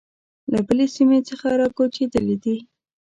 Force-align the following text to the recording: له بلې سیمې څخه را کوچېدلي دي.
له 0.51 0.59
بلې 0.67 0.85
سیمې 0.95 1.19
څخه 1.29 1.47
را 1.59 1.67
کوچېدلي 1.77 2.35
دي. 2.43 2.57